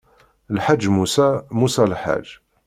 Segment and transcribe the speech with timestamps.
[0.55, 1.27] Lḥaǧ musa,
[1.59, 2.27] musa lḥaǧ.